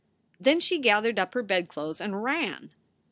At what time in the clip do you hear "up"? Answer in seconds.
1.19-1.35